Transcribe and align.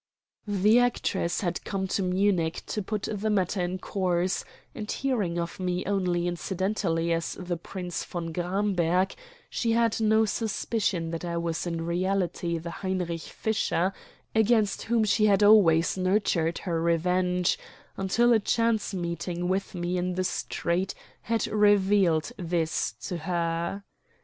The 0.47 0.79
actress 0.79 1.41
had 1.41 1.63
come 1.63 1.85
to 1.89 2.01
Munich 2.01 2.63
to 2.65 2.81
put 2.81 3.03
the 3.11 3.29
matter 3.29 3.61
in 3.61 3.77
course, 3.77 4.43
and, 4.73 4.91
hearing 4.91 5.37
of 5.37 5.59
me 5.59 5.85
only 5.85 6.25
incidentally 6.25 7.13
as 7.13 7.33
the 7.35 7.55
Prince 7.55 8.03
von 8.03 8.33
Gramberg, 8.33 9.13
she 9.47 9.73
had 9.73 10.01
no 10.01 10.25
suspicion 10.25 11.11
that 11.11 11.23
I 11.23 11.37
was 11.37 11.67
in 11.67 11.85
reality 11.85 12.57
the 12.57 12.71
Heinrich 12.71 13.21
Fischer 13.21 13.93
against 14.33 14.81
whom 14.85 15.03
she 15.03 15.27
had 15.27 15.43
always 15.43 15.95
nurtured 15.99 16.57
her 16.57 16.81
revenge, 16.81 17.59
until 17.95 18.33
a 18.33 18.39
chance 18.39 18.95
meeting 18.95 19.47
with 19.47 19.75
me 19.75 19.99
in 19.99 20.15
the 20.15 20.23
street 20.23 20.95
had 21.21 21.45
revealed 21.45 22.31
this 22.39 22.93
to 23.01 23.17
her. 23.17 23.83